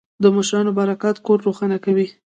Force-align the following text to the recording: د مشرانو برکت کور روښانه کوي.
د 0.23 0.25
مشرانو 0.35 0.71
برکت 0.79 1.15
کور 1.25 1.37
روښانه 1.47 1.77
کوي. 1.85 2.07